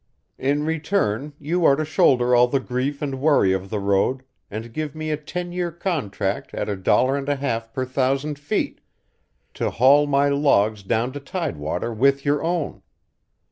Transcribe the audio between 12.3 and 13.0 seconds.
own.